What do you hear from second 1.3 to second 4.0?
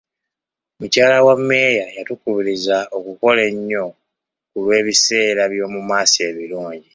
mmeeya yatukubiriza okukola ennyo